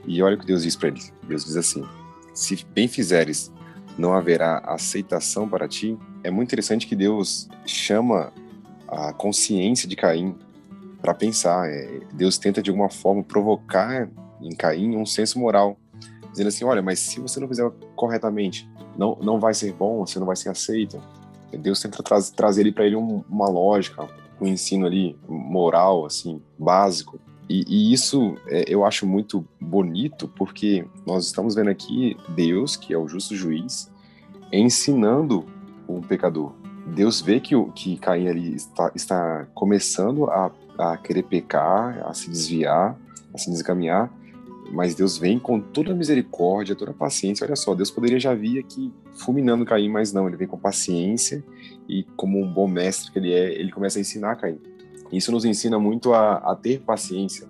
E 0.07 0.23
olha 0.23 0.37
o 0.37 0.39
que 0.39 0.47
Deus 0.47 0.63
diz 0.63 0.75
para 0.75 0.89
ele. 0.89 1.03
Deus 1.25 1.45
diz 1.45 1.57
assim: 1.57 1.85
Se 2.33 2.65
bem 2.75 2.89
fizeres, 2.89 3.53
não 3.99 4.15
haverá 4.15 4.59
aceitação 4.65 5.49
para 5.49 5.69
ti. 5.69 5.99
É 6.25 6.31
muito 6.31 6.49
interessante 6.49 6.87
que 6.87 6.97
Deus 6.97 7.49
chama 7.67 8.33
a 8.87 9.13
consciência 9.13 9.89
de 9.89 9.97
Caim 9.97 10.35
para 11.03 11.13
pensar. 11.13 11.69
É, 11.69 12.01
Deus 12.13 12.39
tenta 12.39 12.63
de 12.63 12.71
alguma 12.71 12.89
forma 12.89 13.23
provocar 13.23 14.09
em 14.41 14.55
Caim 14.55 14.97
um 14.97 15.05
senso 15.05 15.39
moral, 15.39 15.79
dizendo 16.31 16.49
assim: 16.49 16.65
olha, 16.65 16.81
mas 16.81 16.99
se 17.01 17.21
você 17.21 17.39
não 17.39 17.49
fizer 17.49 17.71
corretamente, 17.95 18.69
não, 18.99 19.17
não 19.23 19.39
vai 19.39 19.55
ser 19.55 19.73
bom, 19.73 20.05
você 20.05 20.19
não 20.19 20.27
vai 20.27 20.35
ser 20.35 20.49
aceito. 20.49 21.01
Deus 21.53 21.81
tenta 21.81 22.03
tra 22.03 22.21
trazer 22.21 22.63
ali 22.63 22.73
para 22.73 22.85
ele 22.85 22.97
um, 22.97 23.23
uma 23.31 23.49
lógica, 23.49 24.07
um 24.41 24.47
ensino 24.47 24.85
ali 24.85 25.17
moral, 25.27 26.05
assim, 26.05 26.43
básico. 26.59 27.19
E, 27.49 27.65
e 27.67 27.93
isso 27.93 28.35
é, 28.49 28.65
eu 28.67 28.85
acho 28.85 29.07
muito 29.07 29.47
bonito, 29.59 30.29
porque 30.37 30.85
nós 31.07 31.25
estamos 31.25 31.55
vendo 31.55 31.71
aqui 31.71 32.17
Deus, 32.31 32.77
que 32.77 32.93
é 32.93 32.99
o 32.99 33.09
justo 33.09 33.35
juiz, 33.35 33.91
ensinando 34.53 35.47
um 35.89 36.03
pecador. 36.03 36.53
Deus 36.95 37.21
vê 37.21 37.41
que, 37.41 37.55
que 37.73 37.97
Caim 37.99 38.29
ali 38.29 38.55
está, 38.55 38.91
está 38.95 39.47
começando 39.55 40.29
a, 40.31 40.51
a 40.79 40.97
querer 40.97 41.23
pecar, 41.23 42.05
a 42.07 42.13
se 42.13 42.29
desviar, 42.29 42.99
a 43.33 43.39
se 43.39 43.51
descaminhar, 43.51 44.11
mas 44.71 44.95
Deus 44.95 45.17
vem 45.17 45.39
com 45.39 45.61
toda 45.61 45.93
a 45.93 45.95
misericórdia, 45.95 46.75
toda 46.75 46.91
a 46.91 46.95
paciência. 46.95 47.47
Olha 47.47 47.57
só, 47.57 47.75
Deus 47.75 47.91
poderia 47.91 48.21
já 48.21 48.35
vir 48.35 48.59
aqui 48.59 48.93
fulminando 49.15 49.65
Caim, 49.65 49.89
mas 49.89 50.13
não, 50.13 50.27
ele 50.29 50.37
vem 50.37 50.47
com 50.47 50.59
paciência 50.59 51.45
e, 51.89 52.05
como 52.17 52.41
um 52.41 52.53
bom 52.53 52.69
mestre 52.69 53.11
que 53.11 53.19
ele 53.19 53.33
é, 53.33 53.53
ele 53.53 53.73
começa 53.73 53.99
a 53.99 54.01
ensinar 54.01 54.37
Caim. 54.37 54.59
Isso 55.11 55.33
nos 55.33 55.45
ensina 55.45 55.79
muito 55.79 56.13
a, 56.13 56.35
a 56.37 56.55
ter 56.55 56.81
paciência 56.81 57.47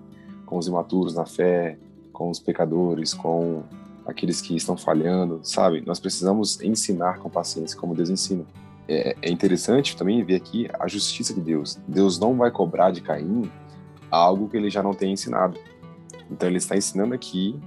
com 0.46 0.56
os 0.56 0.66
imaturos 0.66 1.14
na 1.14 1.26
fé, 1.26 1.76
com 2.12 2.30
os 2.30 2.38
pecadores, 2.38 3.12
com 3.12 3.62
aqueles 4.06 4.40
que 4.40 4.56
estão 4.56 4.76
falhando, 4.76 5.40
sabe? 5.42 5.82
Nós 5.84 6.00
precisamos 6.00 6.60
ensinar 6.62 7.18
com 7.18 7.28
paciência, 7.28 7.78
como 7.78 7.94
Deus 7.94 8.08
ensina. 8.08 8.44
É, 8.88 9.14
é 9.20 9.30
interessante 9.30 9.96
também 9.96 10.25
ver 10.25 10.37
aqui 10.37 10.66
a 10.78 10.88
justiça 10.88 11.34
de 11.34 11.40
Deus. 11.40 11.78
Deus 11.87 12.18
não 12.18 12.34
vai 12.37 12.50
cobrar 12.50 12.90
de 12.90 13.02
Caim 13.02 13.50
algo 14.10 14.48
que 14.48 14.56
ele 14.56 14.70
já 14.70 14.82
não 14.82 14.94
tem 14.94 15.12
ensinado. 15.12 15.58
Então 16.30 16.49
ele 16.49 16.58
está 16.58 16.76
ensinando 16.76 17.14
aqui 17.14 17.58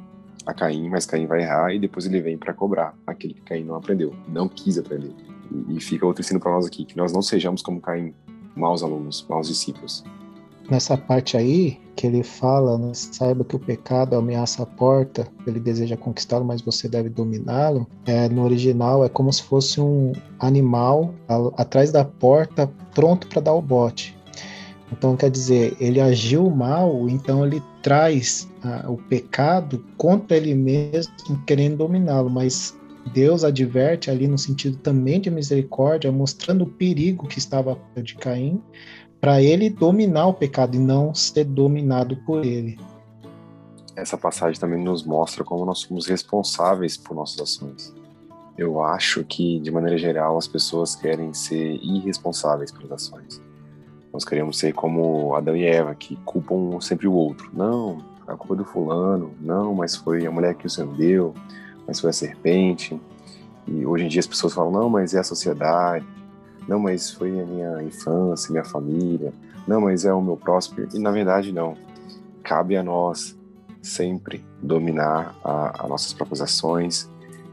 a 0.46 0.54
Caim, 0.54 0.90
mas 0.90 1.06
Caim 1.06 1.28
vai 1.28 1.42
errar 1.42 1.74
e 1.74 1.80
depois 1.80 2.06
ele 2.06 2.22
vem 2.22 2.38
para 2.38 2.54
cobrar 2.54 2.96
aquele 3.06 3.34
que 3.34 3.42
Caim 3.42 3.64
não 3.64 3.76
aprendeu, 3.76 4.14
não 4.28 4.48
quis 4.48 4.78
aprender. 4.78 5.14
E, 5.70 5.80
fica 5.82 6.06
outro 6.06 6.22
ensino 6.22 6.40
para 6.40 6.52
nós 6.52 6.66
aqui, 6.66 6.86
que 6.86 6.96
nós 6.96 7.12
não 7.12 7.22
sejamos 7.22 7.62
como 7.62 7.82
Caim, 7.82 8.14
maus 8.56 8.82
alunos, 8.82 9.26
maus 9.30 9.48
discípulos. 9.48 10.04
Nessa 10.70 10.96
parte 10.96 11.36
aí, 11.36 11.78
que 11.96 12.08
ele 12.08 12.24
fala, 12.24 12.78
né, 12.78 12.94
saiba 12.94 13.44
que 13.44 13.56
o 13.56 13.60
pecado 13.60 14.16
ameaça 14.16 14.64
a 14.64 14.66
porta, 14.66 15.28
ele 15.46 15.60
deseja 15.60 15.98
conquistá-lo, 15.98 16.46
mas 16.46 16.62
você 16.62 16.88
deve 16.88 17.10
dominá-lo. 17.10 17.86
É, 18.06 18.30
no 18.30 18.44
original 18.44 19.04
é 19.04 19.10
como 19.10 19.34
se 19.34 19.44
fosse 19.44 19.82
um 19.82 20.14
animal 20.40 21.14
atrás 21.58 21.92
da 21.92 22.06
porta, 22.06 22.72
pronto 22.96 23.28
para 23.28 23.42
dar 23.42 23.54
o 23.54 23.62
bote. 23.62 24.18
Então, 24.92 25.16
quer 25.18 25.30
dizer, 25.30 25.76
ele 25.80 26.00
agiu 26.00 26.50
mal, 26.50 27.10
então 27.10 27.46
ele 27.46 27.62
traz 27.82 28.50
ah, 28.64 28.86
o 28.90 28.98
pecado 28.98 29.84
contra 29.98 30.38
ele 30.38 30.54
mesmo, 30.54 31.14
querendo 31.46 31.78
dominá-lo, 31.78 32.30
mas 32.30 32.78
Deus 33.14 33.44
adverte 33.44 34.10
ali 34.10 34.28
no 34.28 34.38
sentido 34.38 34.78
também 34.78 35.20
de 35.20 35.30
misericórdia, 35.30 36.12
mostrando 36.12 36.64
o 36.64 36.70
perigo 36.70 37.28
que 37.28 37.40
estava 37.40 37.78
de 38.02 38.16
Caim, 38.16 38.62
para 39.20 39.42
ele 39.42 39.70
dominar 39.70 40.28
o 40.28 40.34
pecado 40.34 40.76
e 40.76 40.80
não 40.80 41.14
ser 41.14 41.46
dominado 41.46 42.16
por 42.18 42.46
ele. 42.46 42.80
Essa 43.96 44.18
passagem 44.18 44.60
também 44.60 44.84
nos 44.84 45.04
mostra 45.04 45.44
como 45.44 45.66
nós 45.66 45.80
somos 45.80 46.08
responsáveis 46.08 46.98
por 46.98 47.16
nossas 47.16 47.42
ações. 47.42 47.94
Eu 48.58 48.84
acho 48.84 49.24
que, 49.26 49.60
de 49.60 49.72
maneira 49.72 49.98
geral, 49.98 50.38
as 50.38 50.48
pessoas 50.48 50.96
querem 50.96 51.34
ser 51.34 51.76
irresponsáveis 51.84 52.72
pelas 52.72 52.92
ações 52.92 53.51
nós 54.14 54.26
queremos 54.26 54.58
ser 54.60 54.74
como 54.74 55.36
Adão 55.36 55.56
e 55.56 55.66
Eva, 55.66 55.96
que 55.96 56.18
culpam 56.26 56.80
sempre 56.82 57.08
o 57.08 57.14
outro. 57.14 57.50
Não, 57.54 58.04
a 58.28 58.36
culpa 58.36 58.56
é 58.56 58.58
do 58.58 58.66
fulano. 58.66 59.32
Não, 59.40 59.74
mas 59.74 59.96
foi 59.96 60.26
a 60.26 60.32
mulher 60.32 60.56
que 60.56 60.68
o 60.68 60.70
Senhor 60.70 60.94
deu. 60.96 61.34
Mas 61.88 62.00
foi 62.00 62.10
a 62.10 62.14
serpente. 62.14 63.00
E 63.68 63.86
hoje 63.86 64.06
em 64.06 64.08
dia 64.08 64.20
as 64.20 64.28
pessoas 64.28 64.54
falam, 64.54 64.72
não, 64.72 64.90
mas 64.90 65.14
é 65.14 65.20
a 65.20 65.24
sociedade. 65.24 66.06
Não, 66.68 66.80
mas 66.80 67.12
foi 67.12 67.40
a 67.40 67.46
minha 67.46 67.84
infância, 67.84 68.52
minha 68.52 68.66
família. 68.66 69.34
Não, 69.68 69.82
mas 69.82 70.06
é 70.06 70.14
o 70.14 70.22
meu 70.22 70.36
próximo. 70.36 70.86
E 70.94 71.00
na 71.00 71.12
verdade, 71.12 71.52
não. 71.52 71.76
Cabe 72.44 72.76
a 72.76 72.84
nós 72.84 73.38
sempre 73.82 74.44
dominar 74.62 75.36
as 75.44 75.90
nossas 75.90 76.14
próprias 76.14 76.42
ações. 76.42 77.10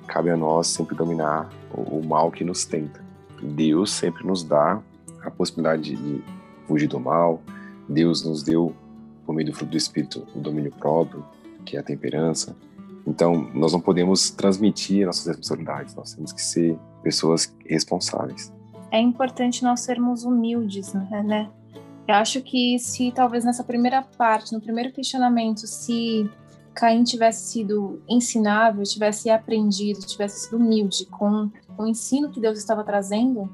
Cabe 0.06 0.30
a 0.30 0.36
nós 0.36 0.66
sempre 0.66 0.96
dominar 0.96 1.48
o, 1.72 1.98
o 1.98 2.06
mal 2.06 2.30
que 2.30 2.42
nos 2.42 2.64
tenta. 2.64 3.00
Deus 3.40 3.92
sempre 3.92 4.26
nos 4.26 4.42
dá 4.42 4.80
a 5.22 5.30
possibilidade 5.30 5.94
de 5.94 6.37
fugir 6.68 6.86
do 6.86 7.00
mal. 7.00 7.42
Deus 7.88 8.22
nos 8.24 8.42
deu, 8.42 8.74
por 9.24 9.34
meio 9.34 9.48
do 9.48 9.54
fruto 9.54 9.72
do 9.72 9.76
Espírito, 9.76 10.26
o 10.36 10.38
domínio 10.38 10.70
próprio, 10.70 11.24
que 11.64 11.76
é 11.76 11.80
a 11.80 11.82
temperança. 11.82 12.54
Então, 13.06 13.50
nós 13.54 13.72
não 13.72 13.80
podemos 13.80 14.30
transmitir 14.30 15.06
nossas 15.06 15.26
responsabilidades, 15.26 15.94
nós 15.94 16.12
temos 16.12 16.30
que 16.30 16.42
ser 16.42 16.78
pessoas 17.02 17.54
responsáveis. 17.64 18.52
É 18.90 19.00
importante 19.00 19.62
nós 19.62 19.80
sermos 19.80 20.24
humildes, 20.24 20.92
né? 20.92 21.50
Eu 22.06 22.14
acho 22.14 22.42
que 22.42 22.78
se 22.78 23.10
talvez 23.12 23.44
nessa 23.44 23.64
primeira 23.64 24.02
parte, 24.02 24.52
no 24.52 24.60
primeiro 24.60 24.92
questionamento, 24.92 25.66
se 25.66 26.28
Caim 26.74 27.02
tivesse 27.02 27.50
sido 27.50 28.00
ensinável, 28.08 28.82
tivesse 28.84 29.28
aprendido, 29.28 30.00
tivesse 30.00 30.44
sido 30.44 30.56
humilde 30.56 31.06
com 31.06 31.50
o 31.76 31.86
ensino 31.86 32.30
que 32.30 32.40
Deus 32.40 32.58
estava 32.58 32.84
trazendo, 32.84 33.50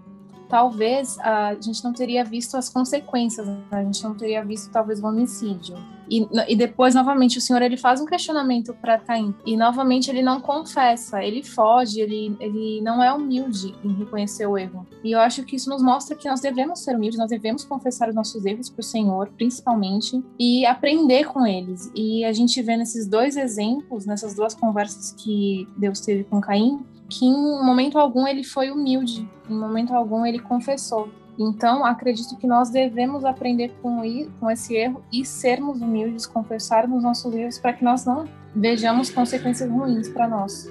talvez 0.55 1.19
a 1.19 1.57
gente 1.61 1.83
não 1.83 1.93
teria 1.93 2.25
visto 2.25 2.57
as 2.57 2.69
consequências, 2.69 3.45
né? 3.45 3.59
a 3.73 3.83
gente 3.83 4.05
não 4.05 4.15
teria 4.15 4.45
visto 4.45 4.71
talvez 4.71 5.03
o 5.03 5.07
homicídio. 5.09 5.77
E, 6.09 6.25
e 6.47 6.55
depois, 6.55 6.95
novamente, 6.95 7.39
o 7.39 7.41
Senhor 7.41 7.61
ele 7.61 7.77
faz 7.77 8.01
um 8.01 8.07
questionamento 8.07 8.73
para 8.75 8.99
Caim. 8.99 9.35
E 9.45 9.57
novamente 9.57 10.09
ele 10.11 10.23
não 10.23 10.41
confessa, 10.41 11.25
ele 11.25 11.43
foge, 11.43 12.01
ele, 12.01 12.37
ele 12.39 12.81
não 12.83 13.03
é 13.03 13.13
humilde 13.13 13.75
em 13.83 13.95
reconhecer 13.95 14.47
o 14.47 14.57
erro. 14.57 14.87
E 15.03 15.11
eu 15.11 15.19
acho 15.19 15.43
que 15.43 15.57
isso 15.57 15.69
nos 15.69 15.83
mostra 15.83 16.15
que 16.15 16.29
nós 16.29 16.41
devemos 16.41 16.85
ser 16.85 16.95
humildes, 16.95 17.19
nós 17.19 17.31
devemos 17.31 17.65
confessar 17.65 18.09
os 18.09 18.15
nossos 18.15 18.45
erros 18.47 18.71
para 18.71 18.81
o 18.81 18.85
Senhor, 18.85 19.31
principalmente, 19.37 20.23
e 20.39 20.65
aprender 20.67 21.25
com 21.27 21.45
eles. 21.45 21.91
E 21.97 22.25
a 22.25 22.33
gente 22.33 22.63
vê 22.63 22.77
nesses 22.77 23.09
dois 23.09 23.37
exemplos, 23.37 24.07
nessas 24.07 24.37
duas 24.37 24.55
conversas 24.55 25.13
que 25.19 25.67
Deus 25.77 26.01
teve 26.01 26.23
com 26.23 26.41
Caim, 26.41 26.85
que 27.19 27.25
em 27.25 27.63
momento 27.63 27.99
algum 27.99 28.27
ele 28.27 28.43
foi 28.43 28.71
humilde, 28.71 29.29
em 29.49 29.55
momento 29.55 29.93
algum 29.95 30.27
ele 30.27 30.39
confessou. 30.39 31.09
Então, 31.39 31.85
acredito 31.85 32.37
que 32.37 32.47
nós 32.47 32.71
devemos 32.71 33.25
aprender 33.25 33.73
com, 33.83 34.01
com 34.39 34.51
esse 34.51 34.75
erro 34.75 35.03
e 35.13 35.25
sermos 35.25 35.81
humildes, 35.81 36.27
confessarmos 36.27 37.03
nossos 37.03 37.35
erros 37.35 37.59
para 37.59 37.73
que 37.73 37.85
nós 37.85 38.05
não 38.05 38.29
vejamos 38.55 39.11
consequências 39.11 39.69
ruins 39.69 40.09
para 40.09 40.29
nós. 40.29 40.71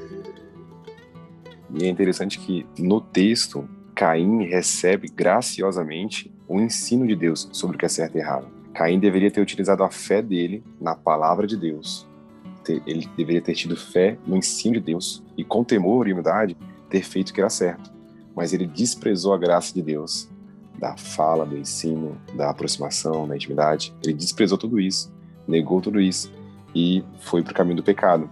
E 1.74 1.84
é 1.84 1.90
interessante 1.90 2.40
que 2.40 2.66
no 2.80 3.02
texto, 3.02 3.68
Caim 3.94 4.44
recebe 4.44 5.10
graciosamente 5.10 6.34
o 6.48 6.60
ensino 6.60 7.06
de 7.06 7.16
Deus 7.16 7.50
sobre 7.52 7.76
o 7.76 7.80
que 7.80 7.86
é 7.86 7.90
certo 7.90 8.16
e 8.16 8.20
errado. 8.20 8.48
Caim 8.74 9.00
deveria 9.00 9.30
ter 9.30 9.42
utilizado 9.42 9.84
a 9.84 9.90
fé 9.90 10.22
dele 10.22 10.64
na 10.80 10.96
palavra 10.96 11.46
de 11.46 11.58
Deus. 11.58 12.08
Ele 12.70 13.10
deveria 13.18 13.42
ter 13.42 13.54
tido 13.54 13.76
fé 13.76 14.18
no 14.26 14.38
ensino 14.38 14.76
de 14.76 14.80
Deus 14.80 15.24
e, 15.38 15.44
com 15.44 15.64
temor 15.64 16.08
e 16.08 16.14
humildade, 16.14 16.58
ter 16.90 17.04
feito 17.04 17.30
o 17.30 17.34
que 17.34 17.42
era 17.42 17.50
certo. 17.50 17.92
Mas 18.36 18.54
ele 18.54 18.66
desprezou 18.66 19.34
a 19.34 19.38
graça 19.38 19.74
de 19.74 19.82
Deus 19.82 20.30
da 20.78 20.98
fala, 20.98 21.46
do 21.46 21.58
ensino, 21.58 22.18
da 22.36 22.50
aproximação, 22.50 23.28
da 23.28 23.36
intimidade. 23.36 23.94
Ele 24.04 24.14
desprezou 24.14 24.58
tudo 24.58 24.80
isso, 24.80 25.14
negou 25.48 25.82
tudo 25.82 26.00
isso 26.00 26.32
e 26.76 27.04
foi 27.20 27.44
para 27.44 27.52
o 27.52 27.56
caminho 27.56 27.78
do 27.78 27.84
pecado. 27.84 28.30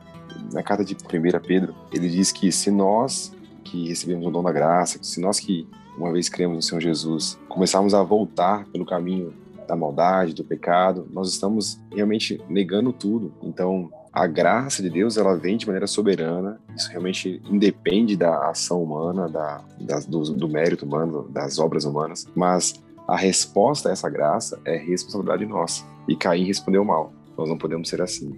Na 0.51 0.63
carta 0.63 0.83
de 0.83 0.95
1 0.95 0.97
Pedro, 1.45 1.75
ele 1.91 2.09
diz 2.09 2.31
que 2.31 2.51
se 2.51 2.71
nós 2.71 3.33
que 3.63 3.87
recebemos 3.87 4.25
o 4.25 4.31
dom 4.31 4.43
da 4.43 4.51
graça, 4.51 4.99
se 5.01 5.21
nós 5.21 5.39
que 5.39 5.67
uma 5.97 6.11
vez 6.11 6.27
cremos 6.29 6.55
no 6.55 6.61
Senhor 6.61 6.81
Jesus, 6.81 7.39
começarmos 7.47 7.93
a 7.93 8.01
voltar 8.01 8.65
pelo 8.65 8.85
caminho 8.85 9.33
da 9.67 9.75
maldade, 9.75 10.33
do 10.33 10.43
pecado, 10.43 11.07
nós 11.11 11.29
estamos 11.29 11.79
realmente 11.93 12.41
negando 12.49 12.91
tudo. 12.91 13.33
Então, 13.41 13.89
a 14.13 14.27
graça 14.27 14.81
de 14.81 14.89
Deus 14.89 15.17
ela 15.17 15.35
vem 15.35 15.57
de 15.57 15.65
maneira 15.65 15.87
soberana, 15.87 16.59
isso 16.75 16.89
realmente 16.89 17.41
independe 17.49 18.17
da 18.17 18.49
ação 18.49 18.83
humana, 18.83 19.29
da, 19.29 19.61
do, 20.07 20.21
do, 20.33 20.49
mérito 20.49 20.85
humano, 20.85 21.29
das 21.29 21.59
obras 21.59 21.85
humanas, 21.85 22.27
mas 22.35 22.73
a 23.07 23.15
resposta 23.15 23.89
a 23.89 23.91
essa 23.91 24.09
graça 24.09 24.59
é 24.65 24.75
responsabilidade 24.75 25.45
nossa. 25.45 25.83
E 26.07 26.15
Caim 26.15 26.43
respondeu 26.43 26.83
mal. 26.83 27.13
Nós 27.37 27.47
não 27.47 27.57
podemos 27.57 27.89
ser 27.89 28.01
assim. 28.01 28.37